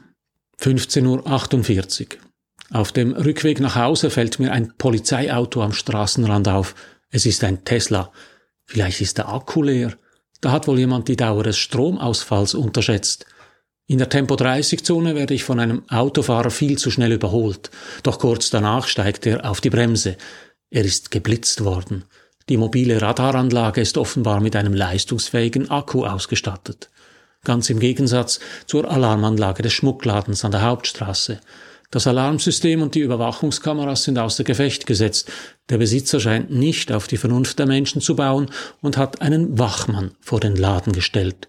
15.48 0.61 2.01
Uhr. 2.01 2.19
Auf 2.71 2.91
dem 2.91 3.13
Rückweg 3.13 3.59
nach 3.59 3.75
Hause 3.75 4.09
fällt 4.09 4.39
mir 4.39 4.51
ein 4.51 4.73
Polizeiauto 4.77 5.63
am 5.63 5.73
Straßenrand 5.73 6.47
auf. 6.47 6.75
Es 7.09 7.25
ist 7.25 7.43
ein 7.43 7.63
Tesla. 7.63 8.11
Vielleicht 8.65 9.01
ist 9.01 9.17
der 9.17 9.29
Akku 9.29 9.63
leer. 9.63 9.97
Da 10.41 10.51
hat 10.51 10.67
wohl 10.67 10.79
jemand 10.79 11.07
die 11.07 11.17
Dauer 11.17 11.43
des 11.43 11.57
Stromausfalls 11.57 12.53
unterschätzt. 12.53 13.25
In 13.87 13.97
der 13.97 14.09
Tempo-30-Zone 14.09 15.15
werde 15.15 15.33
ich 15.33 15.43
von 15.43 15.59
einem 15.59 15.83
Autofahrer 15.89 16.51
viel 16.51 16.77
zu 16.77 16.91
schnell 16.91 17.11
überholt, 17.11 17.71
doch 18.03 18.19
kurz 18.19 18.51
danach 18.51 18.87
steigt 18.87 19.25
er 19.25 19.49
auf 19.49 19.61
die 19.61 19.71
Bremse. 19.71 20.15
Er 20.69 20.85
ist 20.85 21.09
geblitzt 21.09 21.63
worden. 21.63 22.05
Die 22.49 22.57
mobile 22.57 23.01
Radaranlage 23.01 23.81
ist 23.81 23.97
offenbar 23.97 24.41
mit 24.41 24.55
einem 24.55 24.73
leistungsfähigen 24.73 25.71
Akku 25.71 26.05
ausgestattet. 26.05 26.89
Ganz 27.43 27.69
im 27.69 27.79
Gegensatz 27.79 28.39
zur 28.65 28.89
Alarmanlage 28.89 29.63
des 29.63 29.73
Schmuckladens 29.73 30.45
an 30.45 30.51
der 30.51 30.61
Hauptstraße. 30.61 31.39
Das 31.91 32.05
Alarmsystem 32.05 32.83
und 32.83 32.93
die 32.93 32.99
Überwachungskameras 32.99 34.03
sind 34.03 34.19
außer 34.19 34.43
Gefecht 34.43 34.85
gesetzt. 34.85 35.31
Der 35.69 35.79
Besitzer 35.79 36.19
scheint 36.19 36.51
nicht 36.51 36.91
auf 36.91 37.07
die 37.07 37.17
Vernunft 37.17 37.57
der 37.57 37.65
Menschen 37.65 37.99
zu 37.99 38.15
bauen 38.15 38.51
und 38.81 38.97
hat 38.97 39.21
einen 39.21 39.57
Wachmann 39.57 40.11
vor 40.19 40.39
den 40.39 40.55
Laden 40.55 40.93
gestellt. 40.93 41.47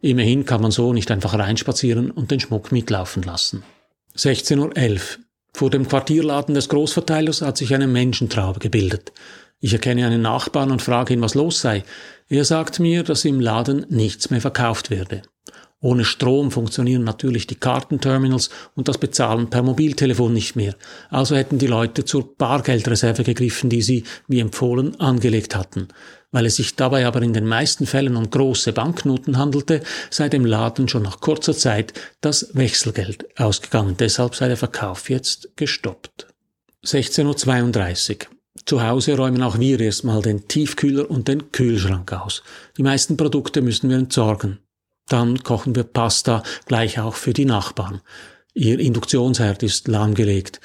Immerhin 0.00 0.44
kann 0.44 0.60
man 0.60 0.72
so 0.72 0.92
nicht 0.92 1.10
einfach 1.10 1.34
reinspazieren 1.34 2.10
und 2.10 2.30
den 2.30 2.40
Schmuck 2.40 2.72
mitlaufen 2.72 3.22
lassen. 3.22 3.62
16.11 4.16 4.92
Uhr. 4.94 5.00
Vor 5.52 5.70
dem 5.70 5.88
Quartierladen 5.88 6.54
des 6.54 6.68
Großverteilers 6.68 7.42
hat 7.42 7.56
sich 7.56 7.72
eine 7.72 7.86
Menschentraube 7.86 8.58
gebildet. 8.58 9.12
Ich 9.60 9.72
erkenne 9.72 10.04
einen 10.04 10.20
Nachbarn 10.20 10.70
und 10.70 10.82
frage 10.82 11.14
ihn, 11.14 11.22
was 11.22 11.34
los 11.34 11.60
sei. 11.60 11.82
Er 12.28 12.44
sagt 12.44 12.78
mir, 12.78 13.04
dass 13.04 13.24
im 13.24 13.40
Laden 13.40 13.86
nichts 13.88 14.30
mehr 14.30 14.40
verkauft 14.40 14.90
werde. 14.90 15.22
Ohne 15.80 16.06
Strom 16.06 16.50
funktionieren 16.50 17.04
natürlich 17.04 17.46
die 17.46 17.54
Kartenterminals 17.54 18.48
und 18.74 18.88
das 18.88 18.96
Bezahlen 18.96 19.50
per 19.50 19.62
Mobiltelefon 19.62 20.32
nicht 20.32 20.56
mehr. 20.56 20.74
Also 21.10 21.36
hätten 21.36 21.58
die 21.58 21.66
Leute 21.66 22.06
zur 22.06 22.34
Bargeldreserve 22.34 23.24
gegriffen, 23.24 23.68
die 23.68 23.82
sie, 23.82 24.04
wie 24.26 24.40
empfohlen, 24.40 24.98
angelegt 24.98 25.54
hatten. 25.54 25.88
Weil 26.32 26.46
es 26.46 26.56
sich 26.56 26.76
dabei 26.76 27.06
aber 27.06 27.20
in 27.20 27.34
den 27.34 27.46
meisten 27.46 27.86
Fällen 27.86 28.16
um 28.16 28.30
große 28.30 28.72
Banknoten 28.72 29.36
handelte, 29.36 29.82
sei 30.10 30.30
dem 30.30 30.46
Laden 30.46 30.88
schon 30.88 31.02
nach 31.02 31.20
kurzer 31.20 31.54
Zeit 31.54 31.92
das 32.22 32.54
Wechselgeld 32.54 33.38
ausgegangen. 33.38 33.96
Deshalb 33.98 34.34
sei 34.34 34.48
der 34.48 34.56
Verkauf 34.56 35.10
jetzt 35.10 35.50
gestoppt. 35.56 36.26
16.32 36.86 38.12
Uhr. 38.12 38.18
Zu 38.64 38.82
Hause 38.82 39.16
räumen 39.16 39.42
auch 39.42 39.58
wir 39.58 39.78
erstmal 39.78 40.22
den 40.22 40.48
Tiefkühler 40.48 41.10
und 41.10 41.28
den 41.28 41.52
Kühlschrank 41.52 42.12
aus. 42.14 42.42
Die 42.78 42.82
meisten 42.82 43.16
Produkte 43.16 43.60
müssen 43.60 43.90
wir 43.90 43.96
entsorgen. 43.96 44.58
Dann 45.08 45.42
kochen 45.42 45.74
wir 45.74 45.84
Pasta, 45.84 46.42
gleich 46.66 46.98
auch 46.98 47.14
für 47.14 47.32
die 47.32 47.44
Nachbarn. 47.44 48.00
Ihr 48.54 48.78
Induktionsherd 48.80 49.62
ist 49.62 49.86
lahmgelegt. 49.86 50.60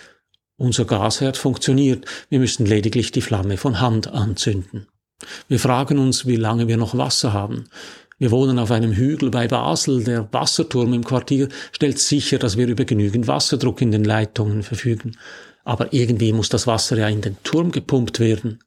Unser 0.58 0.86
Gasherd 0.86 1.38
funktioniert, 1.38 2.06
wir 2.30 2.40
müssen 2.40 2.66
lediglich 2.66 3.12
die 3.12 3.22
Flamme 3.22 3.58
von 3.58 3.82
Hand 3.82 4.08
anzünden. 4.08 4.88
Wir 5.48 5.60
fragen 5.60 6.00
uns, 6.00 6.26
wie 6.26 6.36
lange 6.36 6.68
wir 6.68 6.78
noch 6.78 6.98
Wasser 6.98 7.34
haben. 7.34 7.66
Wir 8.18 8.32
wohnen 8.32 8.60
auf 8.60 8.72
einem 8.72 8.94
Hügel 8.94 9.32
bei 9.32 9.48
Basel. 9.48 10.04
Der 10.04 10.32
Wasserturm 10.32 10.94
im 10.94 11.04
Quartier 11.04 11.50
stellt 11.72 12.00
sicher, 12.00 12.38
dass 12.38 12.58
wir 12.58 12.68
über 12.68 12.86
genügend 12.86 13.28
Wasserdruck 13.28 13.82
in 13.82 13.92
den 13.92 14.04
Leitungen 14.04 14.64
verfügen. 14.64 15.18
Aber 15.64 15.94
irgendwie 15.94 16.34
muss 16.34 16.50
das 16.50 16.68
Wasser 16.68 16.98
ja 16.98 17.08
in 17.08 17.22
den 17.22 17.38
Turm 17.44 17.72
gepumpt 17.72 18.20
werden. 18.20 18.60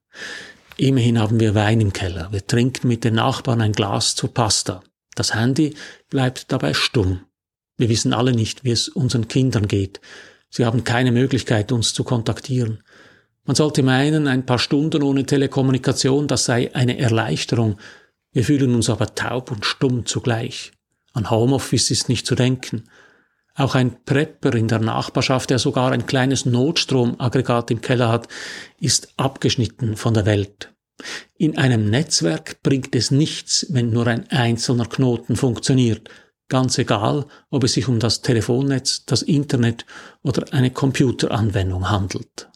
Immerhin 0.77 1.21
haben 1.21 1.39
wir 1.39 1.55
Wein 1.55 1.81
im 1.81 1.93
Keller. 1.93 2.29
Wir 2.33 2.47
trinken 2.47 2.89
mit 2.89 3.05
den 3.05 3.15
Nachbarn 3.15 3.61
ein 3.61 3.73
Glas 3.73 4.17
zur 4.17 4.35
Pasta. 4.35 4.83
Das 5.15 5.35
Handy 5.35 5.75
bleibt 6.11 6.53
dabei 6.53 6.75
stumm. 6.75 7.21
Wir 7.77 7.89
wissen 7.89 8.13
alle 8.13 8.33
nicht, 8.33 8.65
wie 8.65 8.71
es 8.71 8.89
unseren 8.89 9.29
Kindern 9.29 9.69
geht. 9.69 10.01
Sie 10.51 10.65
haben 10.65 10.85
keine 10.85 11.13
Möglichkeit, 11.13 11.73
uns 11.73 11.95
zu 11.95 12.05
kontaktieren. 12.05 12.83
Man 13.45 13.57
sollte 13.57 13.83
meinen, 13.83 14.29
ein 14.29 14.47
paar 14.47 14.59
Stunden 14.59 15.03
ohne 15.03 15.27
Telekommunikation, 15.27 16.29
das 16.29 16.45
sei 16.45 16.75
eine 16.75 16.99
Erleichterung. 16.99 17.79
Wir 18.33 18.45
fühlen 18.45 18.75
uns 18.75 18.89
aber 18.89 19.15
taub 19.15 19.51
und 19.51 19.67
stumm 19.67 20.07
zugleich. 20.07 20.73
An 21.13 21.31
Homeoffice 21.31 21.91
ist 21.91 22.09
nicht 22.09 22.27
zu 22.27 22.35
denken. 22.35 22.85
Auch 23.55 23.77
ein 23.77 24.05
Prepper 24.05 24.55
in 24.55 24.67
der 24.67 24.81
Nachbarschaft, 24.81 25.51
der 25.51 25.61
sogar 25.61 25.93
ein 25.93 26.07
kleines 26.07 26.45
Notstromaggregat 26.45 27.71
im 27.71 27.81
Keller 27.81 28.09
hat, 28.09 28.29
ist 28.81 29.13
abgeschnitten 29.17 29.97
von 29.97 30.15
der 30.15 30.27
Welt. 30.27 30.74
In 31.37 31.59
einem 31.59 31.91
Netzwerk 31.91 32.63
bringt 32.63 32.95
es 32.95 33.11
nichts, 33.11 33.67
wenn 33.71 33.91
nur 33.91 34.07
ein 34.07 34.31
einzelner 34.31 34.87
Knoten 34.87 35.37
funktioniert, 35.37 36.09
ganz 36.49 36.79
egal, 36.79 37.27
ob 37.51 37.65
es 37.65 37.73
sich 37.73 37.89
um 37.89 37.99
das 37.99 38.23
Telefonnetz, 38.23 39.05
das 39.07 39.23
Internet 39.23 39.87
oder 40.23 40.53
eine 40.53 40.71
Computeranwendung 40.71 41.91
handelt. 41.91 42.49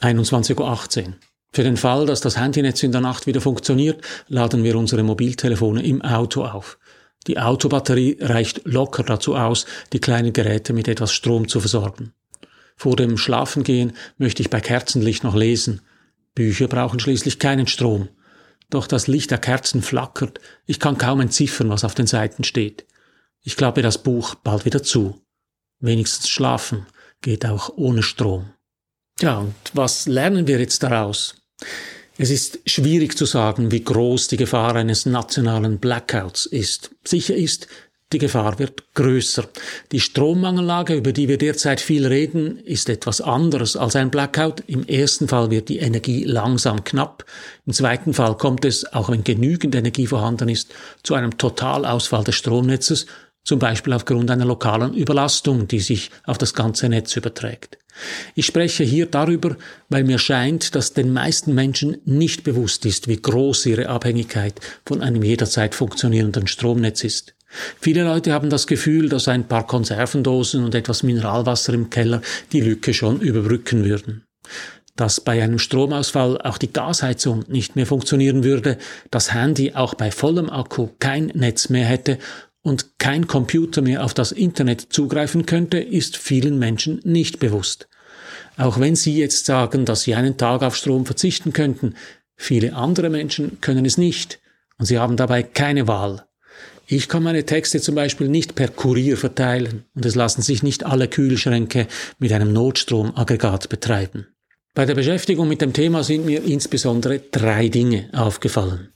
21.18 0.00 1.06
Uhr. 1.06 1.14
Für 1.52 1.62
den 1.62 1.76
Fall, 1.76 2.06
dass 2.06 2.20
das 2.20 2.36
Handynetz 2.36 2.82
in 2.82 2.90
der 2.90 3.00
Nacht 3.00 3.26
wieder 3.26 3.40
funktioniert, 3.40 4.02
laden 4.28 4.64
wir 4.64 4.76
unsere 4.76 5.04
Mobiltelefone 5.04 5.84
im 5.84 6.02
Auto 6.02 6.44
auf. 6.44 6.78
Die 7.26 7.38
Autobatterie 7.38 8.18
reicht 8.20 8.62
locker 8.64 9.02
dazu 9.02 9.36
aus, 9.36 9.66
die 9.92 10.00
kleinen 10.00 10.32
Geräte 10.32 10.72
mit 10.72 10.88
etwas 10.88 11.12
Strom 11.12 11.46
zu 11.48 11.60
versorgen. 11.60 12.12
Vor 12.76 12.96
dem 12.96 13.16
Schlafengehen 13.16 13.92
möchte 14.18 14.42
ich 14.42 14.50
bei 14.50 14.60
Kerzenlicht 14.60 15.22
noch 15.22 15.36
lesen, 15.36 15.80
Bücher 16.34 16.68
brauchen 16.68 17.00
schließlich 17.00 17.38
keinen 17.38 17.66
Strom. 17.66 18.08
Doch 18.70 18.86
das 18.86 19.06
Licht 19.06 19.30
der 19.30 19.38
Kerzen 19.38 19.82
flackert, 19.82 20.40
ich 20.66 20.80
kann 20.80 20.98
kaum 20.98 21.20
entziffern, 21.20 21.68
was 21.68 21.84
auf 21.84 21.94
den 21.94 22.06
Seiten 22.06 22.44
steht. 22.44 22.86
Ich 23.42 23.56
klappe 23.56 23.82
das 23.82 24.02
Buch 24.02 24.34
bald 24.36 24.64
wieder 24.64 24.82
zu. 24.82 25.20
Wenigstens 25.80 26.28
schlafen 26.28 26.86
geht 27.20 27.46
auch 27.46 27.70
ohne 27.76 28.02
Strom. 28.02 28.50
Ja, 29.20 29.38
und 29.38 29.54
was 29.74 30.06
lernen 30.06 30.46
wir 30.46 30.58
jetzt 30.58 30.82
daraus? 30.82 31.36
Es 32.16 32.30
ist 32.30 32.60
schwierig 32.66 33.16
zu 33.16 33.26
sagen, 33.26 33.70
wie 33.70 33.82
groß 33.82 34.28
die 34.28 34.36
Gefahr 34.36 34.76
eines 34.76 35.04
nationalen 35.04 35.78
Blackouts 35.78 36.46
ist. 36.46 36.90
Sicher 37.04 37.34
ist, 37.34 37.66
die 38.12 38.18
Gefahr 38.18 38.58
wird 38.58 38.94
größer. 38.94 39.48
Die 39.90 39.98
Strommangellage, 39.98 40.94
über 40.94 41.12
die 41.12 41.28
wir 41.28 41.38
derzeit 41.38 41.80
viel 41.80 42.06
reden, 42.06 42.58
ist 42.58 42.88
etwas 42.88 43.20
anderes 43.20 43.76
als 43.76 43.96
ein 43.96 44.10
Blackout. 44.10 44.62
Im 44.66 44.86
ersten 44.86 45.26
Fall 45.26 45.50
wird 45.50 45.68
die 45.68 45.78
Energie 45.78 46.24
langsam 46.24 46.84
knapp. 46.84 47.24
Im 47.66 47.72
zweiten 47.72 48.14
Fall 48.14 48.36
kommt 48.36 48.64
es, 48.64 48.84
auch 48.92 49.10
wenn 49.10 49.24
genügend 49.24 49.74
Energie 49.74 50.06
vorhanden 50.06 50.48
ist, 50.48 50.72
zu 51.02 51.14
einem 51.14 51.38
Totalausfall 51.38 52.22
des 52.22 52.36
Stromnetzes, 52.36 53.06
zum 53.42 53.58
Beispiel 53.58 53.92
aufgrund 53.92 54.30
einer 54.30 54.46
lokalen 54.46 54.94
Überlastung, 54.94 55.68
die 55.68 55.80
sich 55.80 56.10
auf 56.24 56.38
das 56.38 56.54
ganze 56.54 56.88
Netz 56.88 57.16
überträgt. 57.16 57.78
Ich 58.34 58.46
spreche 58.46 58.84
hier 58.84 59.06
darüber, 59.06 59.56
weil 59.88 60.04
mir 60.04 60.18
scheint, 60.18 60.74
dass 60.74 60.94
den 60.94 61.12
meisten 61.12 61.54
Menschen 61.54 61.98
nicht 62.04 62.42
bewusst 62.42 62.86
ist, 62.86 63.06
wie 63.06 63.20
groß 63.20 63.66
ihre 63.66 63.88
Abhängigkeit 63.88 64.54
von 64.84 65.00
einem 65.00 65.22
jederzeit 65.22 65.74
funktionierenden 65.74 66.46
Stromnetz 66.46 67.04
ist. 67.04 67.33
Viele 67.80 68.04
Leute 68.04 68.32
haben 68.32 68.50
das 68.50 68.66
Gefühl, 68.66 69.08
dass 69.08 69.28
ein 69.28 69.46
paar 69.46 69.66
Konservendosen 69.66 70.64
und 70.64 70.74
etwas 70.74 71.02
Mineralwasser 71.02 71.72
im 71.74 71.90
Keller 71.90 72.22
die 72.52 72.60
Lücke 72.60 72.94
schon 72.94 73.20
überbrücken 73.20 73.84
würden. 73.84 74.24
Dass 74.96 75.20
bei 75.20 75.42
einem 75.42 75.58
Stromausfall 75.58 76.40
auch 76.40 76.58
die 76.58 76.72
Gasheizung 76.72 77.44
nicht 77.48 77.76
mehr 77.76 77.86
funktionieren 77.86 78.44
würde, 78.44 78.78
das 79.10 79.34
Handy 79.34 79.72
auch 79.74 79.94
bei 79.94 80.10
vollem 80.10 80.50
Akku 80.50 80.88
kein 81.00 81.26
Netz 81.34 81.68
mehr 81.68 81.86
hätte 81.86 82.18
und 82.62 82.98
kein 82.98 83.26
Computer 83.26 83.82
mehr 83.82 84.04
auf 84.04 84.14
das 84.14 84.32
Internet 84.32 84.92
zugreifen 84.92 85.46
könnte, 85.46 85.78
ist 85.78 86.16
vielen 86.16 86.58
Menschen 86.58 87.00
nicht 87.04 87.38
bewusst. 87.40 87.88
Auch 88.56 88.78
wenn 88.78 88.94
Sie 88.94 89.18
jetzt 89.18 89.46
sagen, 89.46 89.84
dass 89.84 90.02
Sie 90.02 90.14
einen 90.14 90.36
Tag 90.36 90.62
auf 90.62 90.76
Strom 90.76 91.06
verzichten 91.06 91.52
könnten, 91.52 91.94
viele 92.36 92.74
andere 92.74 93.10
Menschen 93.10 93.60
können 93.60 93.84
es 93.84 93.98
nicht 93.98 94.40
und 94.78 94.86
sie 94.86 94.98
haben 94.98 95.16
dabei 95.16 95.42
keine 95.42 95.86
Wahl. 95.86 96.26
Ich 96.86 97.08
kann 97.08 97.22
meine 97.22 97.46
Texte 97.46 97.80
zum 97.80 97.94
Beispiel 97.94 98.28
nicht 98.28 98.54
per 98.54 98.68
Kurier 98.68 99.16
verteilen 99.16 99.84
und 99.94 100.04
es 100.04 100.14
lassen 100.14 100.42
sich 100.42 100.62
nicht 100.62 100.84
alle 100.84 101.08
Kühlschränke 101.08 101.86
mit 102.18 102.32
einem 102.32 102.52
Notstromaggregat 102.52 103.68
betreiben. 103.68 104.26
Bei 104.74 104.84
der 104.84 104.94
Beschäftigung 104.94 105.48
mit 105.48 105.60
dem 105.60 105.72
Thema 105.72 106.02
sind 106.02 106.26
mir 106.26 106.42
insbesondere 106.44 107.20
drei 107.20 107.68
Dinge 107.68 108.10
aufgefallen. 108.12 108.92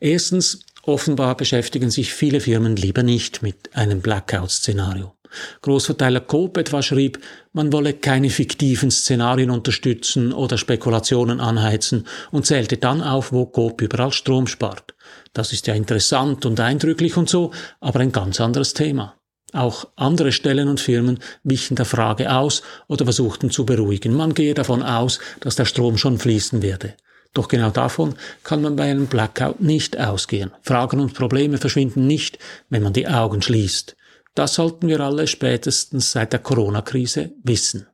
Erstens, 0.00 0.60
offenbar 0.82 1.36
beschäftigen 1.36 1.90
sich 1.90 2.14
viele 2.14 2.40
Firmen 2.40 2.76
lieber 2.76 3.02
nicht 3.02 3.42
mit 3.42 3.74
einem 3.74 4.00
Blackout-Szenario. 4.00 5.17
Großverteiler 5.62 6.20
Coop 6.20 6.56
etwa 6.56 6.82
schrieb, 6.82 7.18
man 7.52 7.72
wolle 7.72 7.94
keine 7.94 8.30
fiktiven 8.30 8.90
Szenarien 8.90 9.50
unterstützen 9.50 10.32
oder 10.32 10.58
Spekulationen 10.58 11.40
anheizen 11.40 12.06
und 12.30 12.46
zählte 12.46 12.76
dann 12.76 13.02
auf, 13.02 13.32
wo 13.32 13.46
Coop 13.46 13.82
überall 13.82 14.12
Strom 14.12 14.46
spart. 14.46 14.94
Das 15.32 15.52
ist 15.52 15.66
ja 15.66 15.74
interessant 15.74 16.46
und 16.46 16.60
eindrücklich 16.60 17.16
und 17.16 17.28
so, 17.28 17.52
aber 17.80 18.00
ein 18.00 18.12
ganz 18.12 18.40
anderes 18.40 18.74
Thema. 18.74 19.14
Auch 19.52 19.86
andere 19.96 20.32
Stellen 20.32 20.68
und 20.68 20.80
Firmen 20.80 21.20
wichen 21.42 21.74
der 21.74 21.86
Frage 21.86 22.32
aus 22.32 22.62
oder 22.86 23.04
versuchten 23.04 23.50
zu 23.50 23.64
beruhigen. 23.64 24.14
Man 24.14 24.34
gehe 24.34 24.52
davon 24.52 24.82
aus, 24.82 25.20
dass 25.40 25.56
der 25.56 25.64
Strom 25.64 25.96
schon 25.96 26.18
fließen 26.18 26.60
werde. 26.60 26.94
Doch 27.34 27.48
genau 27.48 27.70
davon 27.70 28.14
kann 28.42 28.62
man 28.62 28.76
bei 28.76 28.90
einem 28.90 29.06
Blackout 29.06 29.60
nicht 29.60 29.98
ausgehen. 29.98 30.50
Fragen 30.62 31.00
und 31.00 31.14
Probleme 31.14 31.58
verschwinden 31.58 32.06
nicht, 32.06 32.38
wenn 32.68 32.82
man 32.82 32.92
die 32.92 33.08
Augen 33.08 33.42
schließt. 33.42 33.96
Das 34.38 34.54
sollten 34.54 34.86
wir 34.86 35.00
alle 35.00 35.26
spätestens 35.26 36.12
seit 36.12 36.32
der 36.32 36.38
Corona-Krise 36.38 37.32
wissen. 37.42 37.88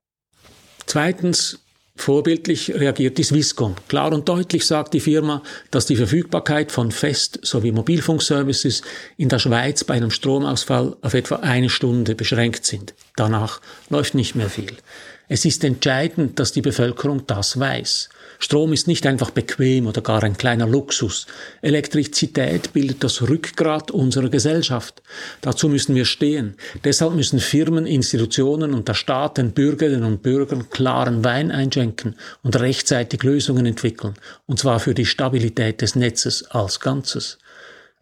Zweitens, 0.84 1.58
Vorbildlich 1.96 2.74
reagiert 2.74 3.18
die 3.18 3.22
Swisscom. 3.22 3.76
Klar 3.88 4.12
und 4.12 4.28
deutlich 4.28 4.66
sagt 4.66 4.94
die 4.94 5.00
Firma, 5.00 5.44
dass 5.70 5.86
die 5.86 5.94
Verfügbarkeit 5.94 6.72
von 6.72 6.90
Fest- 6.90 7.38
sowie 7.42 7.70
Mobilfunkservices 7.70 8.82
in 9.16 9.28
der 9.28 9.38
Schweiz 9.38 9.84
bei 9.84 9.94
einem 9.94 10.10
Stromausfall 10.10 10.96
auf 11.02 11.14
etwa 11.14 11.36
eine 11.36 11.70
Stunde 11.70 12.16
beschränkt 12.16 12.66
sind. 12.66 12.94
Danach 13.14 13.60
läuft 13.90 14.16
nicht 14.16 14.34
mehr 14.34 14.50
viel. 14.50 14.76
Es 15.26 15.46
ist 15.46 15.64
entscheidend, 15.64 16.38
dass 16.38 16.52
die 16.52 16.60
Bevölkerung 16.60 17.26
das 17.26 17.58
weiß. 17.58 18.10
Strom 18.38 18.74
ist 18.74 18.86
nicht 18.88 19.06
einfach 19.06 19.30
bequem 19.30 19.86
oder 19.86 20.02
gar 20.02 20.22
ein 20.22 20.36
kleiner 20.36 20.66
Luxus. 20.66 21.26
Elektrizität 21.62 22.74
bildet 22.74 23.02
das 23.02 23.22
Rückgrat 23.22 23.90
unserer 23.90 24.28
Gesellschaft. 24.28 25.02
Dazu 25.40 25.70
müssen 25.70 25.94
wir 25.94 26.04
stehen. 26.04 26.56
Deshalb 26.84 27.14
müssen 27.14 27.38
Firmen, 27.38 27.86
Institutionen 27.86 28.74
und 28.74 28.88
der 28.88 28.94
Staat 28.94 29.38
den 29.38 29.52
Bürgerinnen 29.52 30.04
und 30.04 30.22
Bürgern 30.22 30.68
klaren 30.68 31.24
Wein 31.24 31.50
einschenken 31.50 32.16
und 32.42 32.60
rechtzeitig 32.60 33.22
Lösungen 33.22 33.64
entwickeln. 33.64 34.14
Und 34.46 34.58
zwar 34.58 34.78
für 34.78 34.92
die 34.92 35.06
Stabilität 35.06 35.80
des 35.80 35.96
Netzes 35.96 36.50
als 36.50 36.80
Ganzes. 36.80 37.38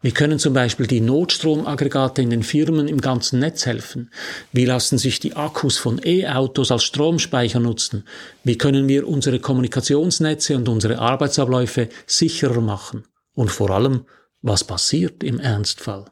Wie 0.03 0.11
können 0.11 0.37
zum 0.37 0.53
Beispiel 0.53 0.85
die 0.85 0.99
Notstromaggregate 0.99 2.21
in 2.21 2.29
den 2.29 2.43
Firmen 2.43 2.89
im 2.89 2.99
ganzen 2.99 3.39
Netz 3.39 3.65
helfen? 3.65 4.11
Wie 4.51 4.65
lassen 4.65 4.97
sich 4.97 5.21
die 5.21 5.37
Akkus 5.37 5.77
von 5.77 6.01
E-Autos 6.03 6.71
als 6.71 6.83
Stromspeicher 6.83 7.61
nutzen? 7.61 8.03
Wie 8.43 8.57
können 8.57 8.89
wir 8.89 9.07
unsere 9.07 9.39
Kommunikationsnetze 9.39 10.57
und 10.57 10.67
unsere 10.67 10.99
Arbeitsabläufe 10.99 11.87
sicherer 12.05 12.59
machen? 12.59 13.05
Und 13.33 13.49
vor 13.49 13.69
allem, 13.69 14.05
was 14.41 14.65
passiert 14.65 15.23
im 15.23 15.39
Ernstfall? 15.39 16.05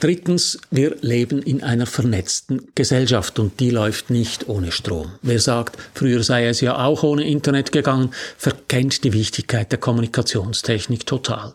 Drittens, 0.00 0.58
wir 0.70 0.96
leben 1.00 1.40
in 1.40 1.62
einer 1.62 1.86
vernetzten 1.86 2.68
Gesellschaft 2.74 3.38
und 3.38 3.58
die 3.58 3.70
läuft 3.70 4.10
nicht 4.10 4.50
ohne 4.50 4.70
Strom. 4.70 5.12
Wer 5.22 5.40
sagt, 5.40 5.78
früher 5.94 6.22
sei 6.22 6.46
es 6.46 6.60
ja 6.60 6.84
auch 6.84 7.02
ohne 7.02 7.26
Internet 7.26 7.72
gegangen, 7.72 8.10
verkennt 8.36 9.02
die 9.04 9.14
Wichtigkeit 9.14 9.72
der 9.72 9.78
Kommunikationstechnik 9.78 11.06
total. 11.06 11.54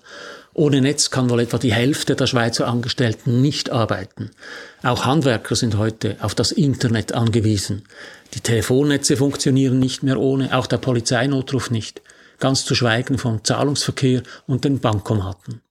Ohne 0.59 0.81
Netz 0.81 1.09
kann 1.09 1.29
wohl 1.29 1.39
etwa 1.39 1.57
die 1.57 1.71
Hälfte 1.71 2.17
der 2.17 2.27
Schweizer 2.27 2.67
Angestellten 2.67 3.41
nicht 3.41 3.69
arbeiten. 3.69 4.31
Auch 4.83 5.05
Handwerker 5.05 5.55
sind 5.55 5.77
heute 5.77 6.17
auf 6.19 6.35
das 6.35 6.51
Internet 6.51 7.13
angewiesen. 7.13 7.83
Die 8.33 8.41
Telefonnetze 8.41 9.15
funktionieren 9.15 9.79
nicht 9.79 10.03
mehr 10.03 10.19
ohne, 10.19 10.53
auch 10.53 10.67
der 10.67 10.75
Polizeinotruf 10.75 11.71
nicht. 11.71 12.01
Ganz 12.39 12.65
zu 12.65 12.75
schweigen 12.75 13.17
vom 13.17 13.41
Zahlungsverkehr 13.41 14.21
und 14.47 14.65
den 14.65 14.79
Bankomaten. 14.79 15.61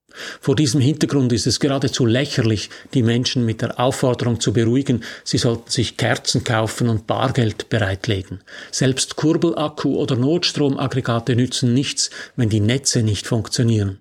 Vor 0.41 0.57
diesem 0.57 0.81
Hintergrund 0.81 1.35
ist 1.35 1.47
es 1.47 1.61
geradezu 1.61 2.07
lächerlich, 2.07 2.71
die 2.95 3.03
Menschen 3.03 3.45
mit 3.45 3.61
der 3.61 3.79
Aufforderung 3.79 4.41
zu 4.41 4.55
beruhigen, 4.55 5.05
sie 5.23 5.37
sollten 5.37 5.71
sich 5.71 5.99
Kerzen 5.99 6.45
kaufen 6.45 6.89
und 6.89 7.07
Bargeld 7.07 7.69
bereitlegen. 7.69 8.41
Selbst 8.71 9.17
Kurbelakku 9.17 9.97
oder 9.97 10.17
Notstromaggregate 10.17 11.37
nützen 11.37 11.75
nichts, 11.75 12.09
wenn 12.37 12.49
die 12.49 12.61
Netze 12.61 13.03
nicht 13.03 13.27
funktionieren. 13.27 14.01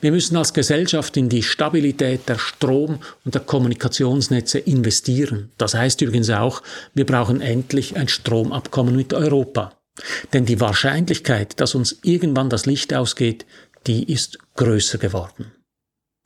Wir 0.00 0.12
müssen 0.12 0.36
als 0.36 0.52
Gesellschaft 0.52 1.16
in 1.16 1.28
die 1.28 1.42
Stabilität 1.42 2.28
der 2.28 2.38
Strom- 2.38 3.00
und 3.24 3.34
der 3.34 3.42
Kommunikationsnetze 3.42 4.58
investieren. 4.58 5.50
Das 5.58 5.74
heißt 5.74 6.00
übrigens 6.02 6.30
auch, 6.30 6.62
wir 6.94 7.06
brauchen 7.06 7.40
endlich 7.40 7.96
ein 7.96 8.08
Stromabkommen 8.08 8.96
mit 8.96 9.14
Europa. 9.14 9.72
Denn 10.32 10.46
die 10.46 10.60
Wahrscheinlichkeit, 10.60 11.60
dass 11.60 11.74
uns 11.74 11.98
irgendwann 12.02 12.50
das 12.50 12.66
Licht 12.66 12.94
ausgeht, 12.94 13.46
die 13.86 14.12
ist 14.12 14.38
größer 14.56 14.98
geworden. 14.98 15.52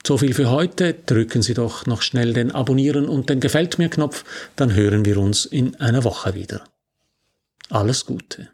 So 0.07 0.19
viel 0.19 0.35
für 0.35 0.51
heute. 0.51 0.93
Drücken 0.93 1.41
Sie 1.41 1.55
doch 1.55 1.87
noch 1.87 2.03
schnell 2.03 2.35
den 2.35 2.51
Abonnieren 2.51 3.09
und 3.09 3.31
den 3.31 3.41
Gefällt 3.41 3.79
mir 3.79 3.89
Knopf, 3.89 4.25
dann 4.55 4.75
hören 4.75 5.05
wir 5.05 5.17
uns 5.17 5.47
in 5.47 5.77
einer 5.77 6.05
Woche 6.05 6.35
wieder. 6.35 6.63
Alles 7.71 8.05
Gute. 8.05 8.49